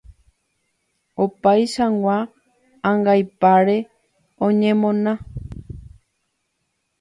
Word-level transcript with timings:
Opaichagua 1.23 2.15
ãngaipáre 2.89 3.77
oñemona. 4.45 5.13